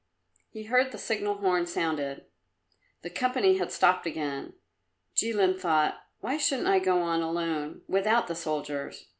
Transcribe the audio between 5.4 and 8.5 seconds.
thought, "Why shouldn't I go on alone without the